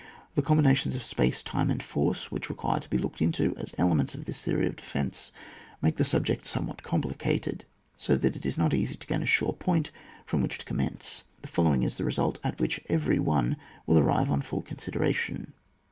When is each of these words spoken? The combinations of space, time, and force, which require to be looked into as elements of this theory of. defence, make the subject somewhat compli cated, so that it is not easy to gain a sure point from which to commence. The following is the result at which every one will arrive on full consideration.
The 0.33 0.41
combinations 0.41 0.95
of 0.95 1.03
space, 1.03 1.43
time, 1.43 1.69
and 1.69 1.83
force, 1.83 2.31
which 2.31 2.49
require 2.49 2.79
to 2.79 2.89
be 2.89 2.97
looked 2.97 3.21
into 3.21 3.55
as 3.57 3.75
elements 3.77 4.15
of 4.15 4.25
this 4.25 4.41
theory 4.41 4.65
of. 4.65 4.75
defence, 4.75 5.31
make 5.79 5.97
the 5.97 6.03
subject 6.03 6.47
somewhat 6.47 6.81
compli 6.81 7.15
cated, 7.15 7.65
so 7.97 8.15
that 8.15 8.35
it 8.35 8.43
is 8.43 8.57
not 8.57 8.73
easy 8.73 8.95
to 8.95 9.05
gain 9.05 9.21
a 9.21 9.27
sure 9.27 9.53
point 9.53 9.91
from 10.25 10.41
which 10.41 10.57
to 10.57 10.65
commence. 10.65 11.25
The 11.43 11.49
following 11.49 11.83
is 11.83 11.97
the 11.97 12.03
result 12.03 12.39
at 12.43 12.59
which 12.59 12.81
every 12.89 13.19
one 13.19 13.57
will 13.85 13.99
arrive 13.99 14.31
on 14.31 14.41
full 14.41 14.63
consideration. 14.63 15.53